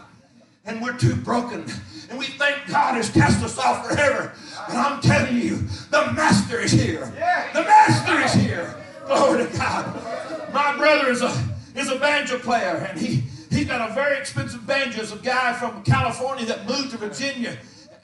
and 0.67 0.81
we're 0.81 0.97
too 0.97 1.15
broken 1.15 1.65
and 2.09 2.17
we 2.19 2.25
think 2.25 2.55
God 2.67 2.95
has 2.95 3.09
cast 3.09 3.43
us 3.43 3.57
off 3.57 3.87
forever. 3.87 4.31
But 4.67 4.75
I'm 4.75 5.01
telling 5.01 5.37
you, 5.37 5.57
the 5.91 6.11
Master 6.13 6.59
is 6.59 6.71
here. 6.71 7.05
The 7.53 7.63
Master 7.63 8.19
is 8.21 8.33
here. 8.33 8.75
Glory 9.05 9.45
to 9.45 9.57
God. 9.57 10.53
My 10.53 10.75
brother 10.77 11.09
is 11.09 11.21
a 11.21 11.33
is 11.75 11.89
a 11.89 11.97
banjo 11.99 12.39
player 12.39 12.87
and 12.89 12.99
he 12.99 13.23
he's 13.49 13.65
got 13.67 13.89
a 13.89 13.93
very 13.93 14.17
expensive 14.17 14.65
banjo. 14.67 15.01
It's 15.01 15.13
a 15.13 15.17
guy 15.17 15.53
from 15.53 15.83
California 15.83 16.45
that 16.45 16.67
moved 16.67 16.91
to 16.91 16.97
Virginia. 16.97 17.57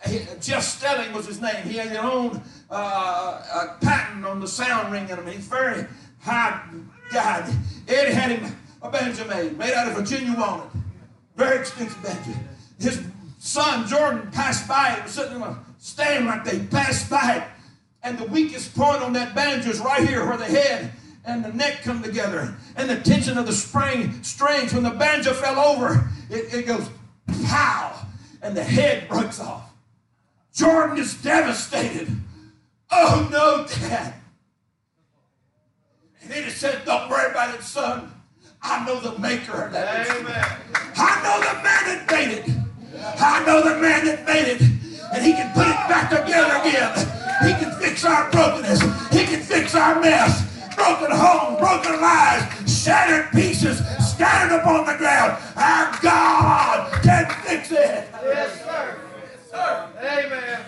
He- 0.06 0.26
Geoff 0.42 0.64
Stelling 0.64 1.14
was 1.14 1.26
his 1.26 1.40
name. 1.42 1.64
He 1.64 1.78
had 1.78 1.90
his 1.90 1.98
own 1.98 2.42
uh, 2.70 3.76
patent 3.82 4.26
on 4.26 4.40
the 4.42 4.48
sound 4.48 4.92
ring 4.92 5.08
in 5.10 5.18
him. 5.18 5.28
He's 5.28 5.46
very 5.48 5.86
high 6.20 6.62
guy. 7.12 7.50
Eddie 7.88 8.12
had 8.14 8.32
him 8.32 8.56
a 8.82 8.90
banjo 8.92 9.26
made, 9.28 9.58
made 9.58 9.74
out 9.74 9.88
of 9.88 9.94
Virginia 9.96 10.36
walnut. 10.38 10.70
Very 11.38 11.60
expensive 11.60 12.02
banjo. 12.04 12.32
His 12.84 13.02
son 13.40 13.88
Jordan 13.88 14.30
passed 14.32 14.68
by. 14.68 14.96
He 14.96 15.02
was 15.02 15.12
sitting 15.12 15.42
on 15.42 15.42
a 15.42 15.60
stand 15.80 16.26
like 16.26 16.44
they 16.44 16.60
passed 16.60 17.10
by 17.10 17.38
it. 17.38 17.44
And 18.04 18.18
the 18.18 18.26
weakest 18.26 18.76
point 18.76 19.02
on 19.02 19.14
that 19.14 19.34
banjo 19.34 19.70
is 19.70 19.80
right 19.80 20.08
here 20.08 20.26
where 20.26 20.38
the 20.38 20.46
head 20.46 20.92
and 21.26 21.44
the 21.44 21.54
neck 21.54 21.84
come 21.84 22.04
together. 22.04 22.56
And 22.76 22.90
the 22.90 22.98
tension 22.98 23.38
of 23.38 23.46
the 23.46 23.54
spring 23.54 24.22
strings, 24.24 24.74
when 24.74 24.84
the 24.84 24.92
banjo 24.92 25.34
fell 25.34 25.60
over, 25.60 26.10
it, 26.30 26.54
it 26.54 26.66
goes 26.66 26.90
pow, 27.46 28.06
and 28.42 28.56
the 28.56 28.64
head 28.64 29.08
breaks 29.08 29.40
off. 29.40 29.72
Jordan 30.54 30.98
is 30.98 31.16
devastated. 31.22 32.10
Oh 32.92 33.28
no, 33.32 33.66
Dad. 33.66 34.14
And 36.22 36.32
then 36.32 36.44
it 36.44 36.52
said, 36.52 36.86
Don't 36.86 37.10
worry 37.10 37.32
about 37.32 37.56
it, 37.56 37.64
son. 37.64 38.12
I 38.62 38.86
know 38.86 39.00
the 39.00 39.18
maker 39.20 39.64
of 39.64 39.74
that. 39.74 40.10
Amen. 40.10 40.46
I 40.96 41.24
know 41.24 41.40
the 41.40 41.64
man 41.64 41.86
that 41.88 42.12
made 42.12 42.38
it. 42.38 42.53
I 43.20 43.44
know 43.46 43.62
the 43.62 43.80
man 43.80 44.06
that 44.06 44.26
made 44.26 44.48
it. 44.48 44.62
And 45.14 45.24
he 45.24 45.34
can 45.34 45.54
put 45.54 45.68
it 45.68 45.78
back 45.88 46.10
together 46.10 46.56
again. 46.62 46.92
He 47.46 47.54
can 47.64 47.72
fix 47.80 48.04
our 48.06 48.32
brokenness. 48.32 48.82
He 49.12 49.26
can 49.26 49.42
fix 49.42 49.76
our 49.76 50.00
mess. 50.00 50.50
Broken 50.76 51.12
home, 51.12 51.58
broken 51.60 52.02
lives, 52.02 52.84
shattered 52.84 53.32
pieces, 53.32 53.78
scattered 54.00 54.56
upon 54.60 54.86
the 54.86 54.98
ground. 54.98 55.42
Our 55.56 56.00
God 56.02 57.04
can 57.04 57.30
fix 57.46 57.72
it. 57.72 58.10
Yes, 58.24 58.64
sir. 58.64 59.00
Yes, 59.22 59.52
sir. 59.52 59.90
Amen. 60.00 60.66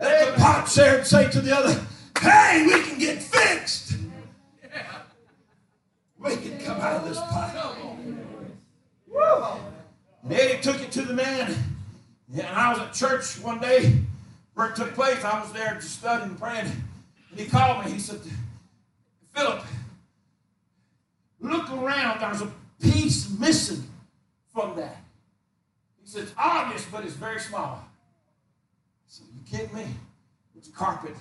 Let 0.00 0.34
the 0.34 0.40
potsherd 0.40 0.98
and 1.00 1.06
say 1.06 1.30
to 1.30 1.40
the 1.40 1.56
other, 1.56 1.86
hey, 2.20 2.64
we 2.66 2.82
can 2.82 2.98
get 2.98 3.22
fixed. 3.22 3.96
We 6.18 6.36
can 6.36 6.58
come 6.58 6.80
out 6.80 7.02
of 7.02 7.08
this 7.08 7.18
pot. 7.18 7.54
Daddy 10.28 10.60
took 10.60 10.80
it 10.80 10.90
to 10.92 11.02
the 11.02 11.14
man. 11.14 11.54
And 12.32 12.46
I 12.46 12.72
was 12.72 12.80
at 12.80 12.92
church 12.94 13.38
one 13.40 13.60
day 13.60 14.00
where 14.54 14.70
it 14.70 14.76
took 14.76 14.94
place. 14.94 15.22
I 15.24 15.40
was 15.40 15.52
there 15.52 15.74
just 15.74 15.98
studying 15.98 16.30
and 16.30 16.38
praying. 16.38 16.66
And 17.30 17.40
he 17.40 17.46
called 17.46 17.84
me. 17.84 17.92
He 17.92 17.98
said, 17.98 18.20
Philip, 19.34 19.62
look 21.40 21.70
around. 21.70 22.20
There's 22.20 22.42
a 22.42 22.50
piece 22.80 23.30
missing 23.38 23.84
from 24.52 24.76
that. 24.76 24.96
He 26.02 26.08
said, 26.08 26.22
it's 26.22 26.32
obvious, 26.36 26.84
but 26.90 27.04
it's 27.04 27.14
very 27.14 27.40
small. 27.40 27.84
I 27.84 29.06
said, 29.06 29.26
you 29.34 29.40
kidding 29.50 29.74
me? 29.74 29.86
It's 30.56 30.68
carpet. 30.68 31.14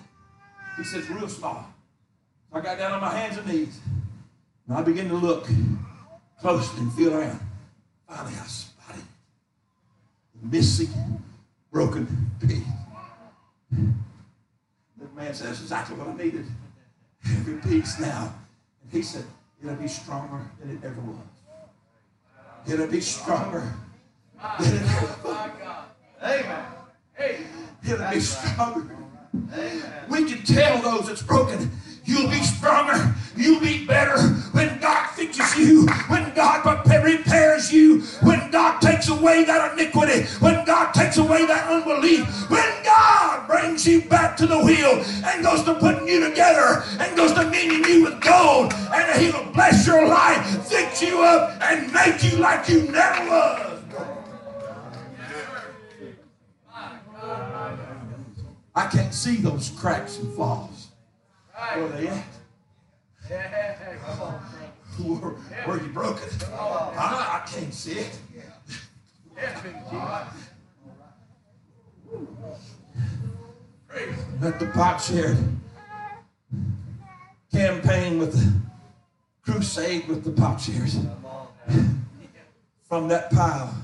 He 0.77 0.83
says, 0.83 1.09
real 1.09 1.27
small. 1.27 1.67
So 2.49 2.57
I 2.57 2.61
got 2.61 2.77
down 2.77 2.93
on 2.93 3.01
my 3.01 3.09
hands 3.15 3.37
and 3.37 3.47
knees. 3.47 3.79
And 4.67 4.77
I 4.77 4.81
began 4.81 5.09
to 5.09 5.15
look 5.15 5.47
closely 6.39 6.81
and 6.81 6.93
feel 6.93 7.13
around. 7.13 7.39
Finally, 8.07 8.33
I 8.41 8.45
missing, 10.43 10.89
broken 11.71 12.05
piece. 12.39 12.63
That 13.71 15.15
man 15.15 15.33
says 15.33 15.61
exactly 15.61 15.95
what 15.95 16.07
I 16.07 16.13
needed. 16.15 16.45
Every 17.25 17.55
piece 17.69 17.99
now. 17.99 18.33
And 18.83 18.91
he 18.91 19.01
said, 19.01 19.25
it'll 19.63 19.75
be 19.75 19.87
stronger 19.87 20.45
than 20.59 20.71
it 20.71 20.83
ever 20.83 21.01
was. 21.01 21.17
It'll 22.67 22.87
be 22.87 23.01
stronger 23.01 23.73
than 24.59 24.73
it 24.73 24.81
ever 24.81 25.17
was. 25.23 25.49
Amen. 26.21 26.65
It'll 27.85 28.11
be 28.11 28.19
stronger. 28.19 28.97
We 30.09 30.25
can 30.25 30.43
tell 30.43 30.81
those 30.81 31.07
that's 31.07 31.21
broken. 31.21 31.71
You'll 32.05 32.29
be 32.29 32.41
stronger. 32.41 33.12
You'll 33.35 33.59
be 33.59 33.85
better 33.85 34.19
when 34.51 34.79
God 34.79 35.09
fixes 35.11 35.57
you. 35.57 35.87
When 36.07 36.33
God 36.35 36.63
repairs 37.03 37.71
you. 37.71 38.01
When 38.21 38.51
God 38.51 38.79
takes 38.79 39.09
away 39.09 39.43
that 39.43 39.73
iniquity. 39.73 40.23
When 40.39 40.65
God 40.65 40.93
takes 40.93 41.17
away 41.17 41.45
that 41.45 41.69
unbelief. 41.69 42.25
When 42.49 42.83
God 42.83 43.47
brings 43.47 43.87
you 43.87 44.01
back 44.03 44.37
to 44.37 44.47
the 44.47 44.59
wheel 44.59 45.03
and 45.25 45.43
goes 45.43 45.63
to 45.63 45.75
putting 45.75 46.07
you 46.07 46.27
together 46.27 46.83
and 46.99 47.15
goes 47.15 47.33
to 47.33 47.49
meeting 47.49 47.83
you 47.85 48.03
with 48.03 48.21
gold. 48.21 48.73
And 48.93 49.21
He'll 49.21 49.51
bless 49.51 49.85
your 49.85 50.07
life, 50.07 50.67
fix 50.67 51.01
you 51.01 51.21
up, 51.23 51.61
and 51.61 51.91
make 51.91 52.23
you 52.23 52.37
like 52.37 52.69
you 52.69 52.83
never 52.83 53.29
was. 53.29 53.69
I 58.75 58.87
can't 58.87 59.13
see 59.13 59.35
those 59.35 59.69
cracks 59.69 60.17
and 60.17 60.33
flaws. 60.33 60.87
Where 61.53 61.87
they 61.89 62.07
at? 62.07 62.25
Yeah. 63.29 63.97
Come 64.05 64.21
on. 64.21 64.33
Where, 64.97 65.31
where 65.65 65.81
you 65.81 65.91
broken? 65.91 66.29
I, 66.51 67.41
I 67.43 67.49
can't 67.49 67.73
see 67.73 67.93
it. 67.93 68.19
Yeah, 68.35 69.61
Let 74.41 74.59
the 74.59 74.67
potsherd 74.67 75.37
campaign 77.51 78.19
with 78.19 78.33
the 78.33 78.53
crusade 79.43 80.07
with 80.07 80.23
the 80.23 80.31
potsherds. 80.31 80.99
From 82.87 83.07
that 83.07 83.31
pile, 83.31 83.75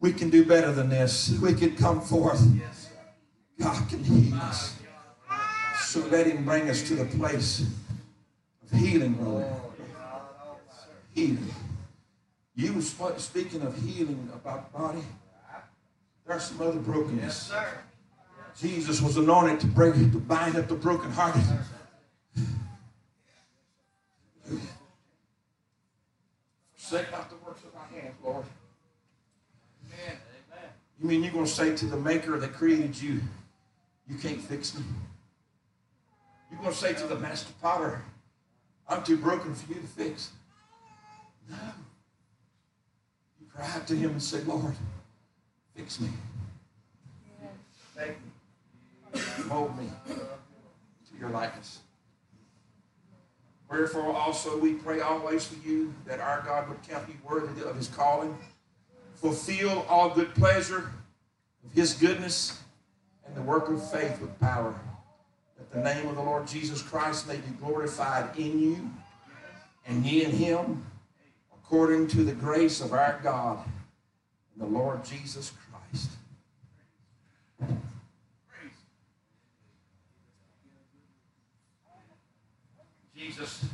we 0.00 0.12
can 0.12 0.30
do 0.30 0.44
better 0.44 0.72
than 0.72 0.88
this. 0.88 1.38
We 1.40 1.54
can 1.54 1.76
come 1.76 2.00
forth. 2.00 2.42
God 3.60 3.88
can 3.88 4.02
heal 4.02 4.34
us. 4.34 4.76
So 5.82 6.00
let 6.06 6.26
Him 6.26 6.44
bring 6.44 6.68
us 6.68 6.82
to 6.88 6.94
the 6.94 7.04
place 7.04 7.66
healing, 8.74 9.14
brother. 9.14 9.52
Healing. 11.14 11.54
You 12.54 12.74
were 12.74 12.82
sp- 12.82 13.18
speaking 13.18 13.62
of 13.62 13.76
healing 13.76 14.30
about 14.34 14.72
the 14.72 14.78
body. 14.78 15.04
There's 16.26 16.44
some 16.44 16.60
other 16.60 16.78
brokenness. 16.78 17.22
Yes, 17.22 17.48
sir. 17.48 17.78
Jesus 18.60 19.00
was 19.00 19.16
anointed 19.16 19.60
to 19.60 19.66
break, 19.66 19.94
to 19.94 20.18
bind 20.18 20.56
up 20.56 20.68
the 20.68 20.74
brokenhearted. 20.74 21.42
Forsake 26.76 27.10
not 27.10 27.30
the 27.30 27.36
works 27.46 27.62
of 27.64 27.74
my 27.74 27.98
hands, 27.98 28.14
Lord. 28.22 28.44
Amen. 29.86 30.18
Amen. 30.52 30.70
You 31.00 31.08
mean 31.08 31.22
you're 31.22 31.32
going 31.32 31.46
to 31.46 31.50
say 31.50 31.74
to 31.74 31.86
the 31.86 31.96
maker 31.96 32.38
that 32.38 32.52
created 32.52 33.00
you, 33.00 33.20
you 34.08 34.18
can't 34.18 34.40
fix 34.40 34.74
me? 34.74 34.82
You're 36.50 36.60
going 36.60 36.72
to 36.72 36.76
say 36.76 36.92
to 36.94 37.06
the 37.06 37.16
master 37.16 37.52
potter, 37.62 38.02
I'm 38.90 39.04
too 39.04 39.16
broken 39.16 39.54
for 39.54 39.72
you 39.72 39.80
to 39.80 39.86
fix. 39.86 40.30
No. 41.48 41.56
You 43.40 43.46
cry 43.54 43.70
out 43.74 43.86
to 43.86 43.94
him 43.94 44.10
and 44.10 44.22
say, 44.22 44.40
Lord, 44.40 44.74
fix 45.76 46.00
me. 46.00 46.08
Thank 47.94 48.16
you. 49.14 49.44
Mold 49.44 49.78
me 49.78 49.88
to 50.08 51.18
your 51.20 51.30
likeness. 51.30 51.78
Wherefore 53.70 54.12
also 54.12 54.58
we 54.58 54.72
pray 54.72 55.00
always 55.00 55.46
for 55.46 55.56
you 55.66 55.94
that 56.06 56.18
our 56.18 56.42
God 56.42 56.68
would 56.68 56.82
count 56.82 57.08
you 57.08 57.14
worthy 57.24 57.62
of 57.62 57.76
his 57.76 57.86
calling, 57.86 58.36
fulfill 59.14 59.86
all 59.88 60.10
good 60.10 60.34
pleasure 60.34 60.90
of 61.64 61.72
his 61.72 61.94
goodness, 61.94 62.58
and 63.24 63.36
the 63.36 63.42
work 63.42 63.68
of 63.68 63.88
faith 63.92 64.20
with 64.20 64.38
power, 64.40 64.74
the 65.72 65.80
name 65.80 66.08
of 66.08 66.16
the 66.16 66.22
Lord 66.22 66.46
Jesus 66.46 66.82
Christ 66.82 67.28
may 67.28 67.36
be 67.36 67.50
glorified 67.60 68.36
in 68.36 68.58
you 68.58 68.90
and 69.86 70.04
ye 70.04 70.24
in 70.24 70.30
him, 70.30 70.84
according 71.52 72.08
to 72.08 72.24
the 72.24 72.32
grace 72.32 72.80
of 72.80 72.92
our 72.92 73.20
God 73.22 73.64
and 74.54 74.62
the 74.62 74.78
Lord 74.78 75.04
Jesus 75.04 75.52
Christ. 75.70 76.10
Jesus, 83.16 83.64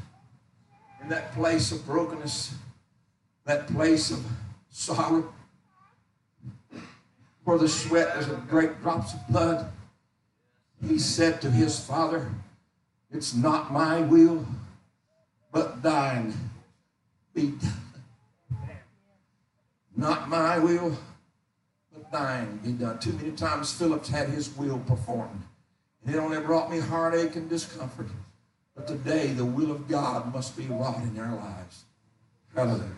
in 1.02 1.08
that 1.08 1.32
place 1.32 1.72
of 1.72 1.86
brokenness, 1.86 2.54
that 3.44 3.68
place 3.68 4.10
of 4.10 4.22
sorrow, 4.70 5.32
where 7.44 7.56
the 7.56 7.68
sweat 7.68 8.16
was 8.16 8.28
of 8.28 8.48
great 8.48 8.82
drops 8.82 9.14
of 9.14 9.26
blood, 9.28 9.70
he 10.84 10.98
said 10.98 11.40
to 11.40 11.50
his 11.50 11.78
Father, 11.78 12.30
It's 13.10 13.34
not 13.34 13.72
my 13.72 14.00
will, 14.00 14.46
but 15.52 15.82
thine 15.82 16.34
be 17.34 17.52
done. 17.52 17.72
Not 19.96 20.28
my 20.28 20.58
will, 20.58 20.96
but 21.92 22.10
thine 22.12 22.58
be 22.58 22.72
done. 22.72 22.98
Too 22.98 23.12
many 23.14 23.32
times 23.32 23.72
Philip's 23.72 24.08
had 24.08 24.28
his 24.28 24.54
will 24.56 24.78
performed. 24.80 25.42
And 26.04 26.14
it 26.14 26.18
only 26.18 26.40
brought 26.40 26.70
me 26.70 26.78
heartache 26.78 27.36
and 27.36 27.48
discomfort. 27.48 28.08
But 28.74 28.86
today, 28.86 29.28
the 29.28 29.44
will 29.44 29.70
of 29.70 29.88
God 29.88 30.32
must 30.34 30.56
be 30.56 30.66
wrought 30.66 30.98
in 30.98 31.14
their 31.14 31.32
lives. 31.32 31.84
Hallelujah. 32.54 32.90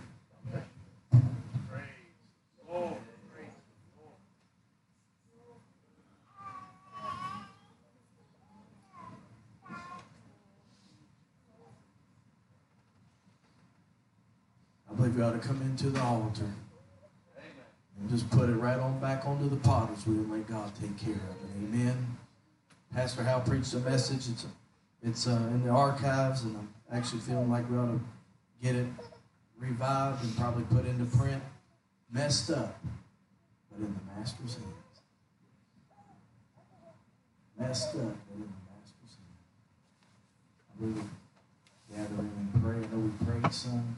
I 15.09 15.11
believe 15.11 15.25
we 15.25 15.25
ought 15.25 15.41
to 15.41 15.49
come 15.49 15.63
into 15.63 15.89
the 15.89 16.03
altar 16.03 16.45
and 17.99 18.11
just 18.11 18.29
put 18.29 18.51
it 18.51 18.53
right 18.53 18.79
on 18.79 18.99
back 19.01 19.25
onto 19.27 19.49
the 19.49 19.57
potter's 19.57 20.07
wheel 20.07 20.19
and 20.19 20.31
let 20.31 20.47
God 20.47 20.71
take 20.79 20.99
care 20.99 21.15
of 21.15 21.21
it. 21.21 21.65
Amen. 21.65 22.19
Pastor 22.93 23.23
Hal 23.23 23.41
preached 23.41 23.73
a 23.73 23.79
message. 23.79 24.29
It's 24.29 24.47
it's 25.03 25.27
uh, 25.27 25.31
in 25.31 25.65
the 25.65 25.71
archives, 25.71 26.43
and 26.43 26.59
I'm 26.59 26.69
actually 26.93 27.21
feeling 27.21 27.51
like 27.51 27.71
we 27.71 27.79
ought 27.79 27.87
to 27.87 28.01
get 28.63 28.75
it 28.75 28.87
revived 29.59 30.25
and 30.25 30.37
probably 30.37 30.65
put 30.65 30.85
into 30.85 31.07
print. 31.17 31.43
Messed 32.13 32.51
up, 32.51 32.79
but 33.71 33.79
in 33.79 33.95
the 33.95 34.21
Master's 34.21 34.57
hands. 34.57 34.67
messed 37.59 37.95
up. 37.95 37.95
They 37.95 38.41
didn't 38.41 38.53
ask 38.83 38.93
us. 39.07 39.17
I 40.71 40.81
believe 40.81 40.97
we 40.97 41.97
gather 41.97 42.15
in 42.15 42.51
and 42.53 42.63
pray. 42.63 42.77
I 42.77 42.95
know 42.95 42.99
we 42.99 43.41
prayed 43.41 43.53
some. 43.55 43.97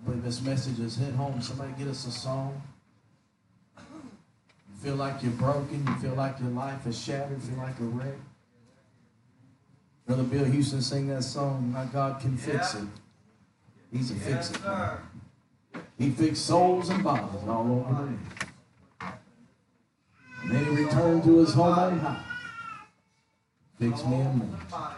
I 0.00 0.06
believe 0.06 0.24
this 0.24 0.40
message 0.42 0.78
has 0.78 0.96
hit 0.96 1.14
home. 1.14 1.40
Somebody 1.42 1.72
get 1.78 1.88
us 1.88 2.06
a 2.06 2.10
song. 2.10 2.60
You 3.76 3.82
feel 4.82 4.94
like 4.96 5.22
you're 5.22 5.32
broken. 5.32 5.86
You 5.86 5.94
feel 5.96 6.14
like 6.14 6.40
your 6.40 6.50
life 6.50 6.86
is 6.86 6.98
shattered. 7.00 7.40
You 7.42 7.48
Feel 7.54 7.58
like 7.58 7.78
a 7.80 7.84
wreck. 7.84 8.14
Brother 10.06 10.22
Bill 10.24 10.44
Houston 10.44 10.80
sing 10.80 11.06
that 11.08 11.22
song. 11.22 11.70
My 11.72 11.84
God 11.84 12.20
can 12.20 12.36
fix 12.36 12.74
it. 12.74 12.84
He's 13.92 14.10
a 14.10 14.14
Yes, 14.14 14.48
fixer. 14.50 14.62
sir. 14.62 15.00
He 15.98 16.10
fixed 16.10 16.46
souls 16.46 16.88
and 16.88 17.04
bodies 17.04 17.46
all 17.46 17.70
over 17.70 17.94
the 17.94 18.00
land. 18.00 18.18
And 20.42 20.50
then 20.52 20.64
he 20.64 20.84
returned 20.84 21.22
to 21.24 21.38
his 21.38 21.52
home 21.52 21.78
on 21.78 21.98
high. 21.98 22.24
Fix 23.78 24.04
me 24.04 24.16
and 24.20 24.38
more. 24.38 24.90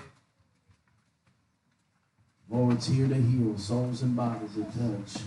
Lord's 2.52 2.86
here 2.86 3.08
to 3.08 3.14
heal 3.14 3.56
souls 3.56 4.02
and 4.02 4.14
bodies 4.14 4.58
at 4.58 4.66
touch. 4.74 5.22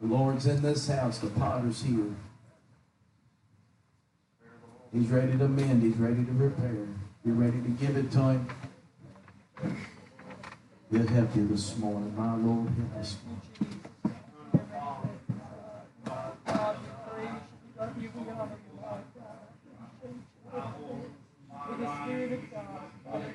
The 0.00 0.06
Lord's 0.06 0.46
in 0.46 0.62
this 0.62 0.86
house. 0.86 1.18
The 1.18 1.26
potter's 1.26 1.82
here. 1.82 2.14
He's 4.92 5.08
ready 5.08 5.36
to 5.38 5.48
mend. 5.48 5.82
He's 5.82 5.96
ready 5.96 6.24
to 6.24 6.32
repair. 6.32 6.86
You're 7.24 7.34
ready 7.34 7.60
to 7.60 7.68
give 7.68 7.96
it 7.96 8.12
to 8.12 8.18
him. 8.18 8.48
He'll 10.92 11.06
help 11.08 11.34
you 11.34 11.48
this 11.48 11.76
morning. 11.78 12.14
My 12.16 12.36
Lord, 12.36 12.68
help 12.68 13.00
us. 13.00 13.16
That's 23.04 23.31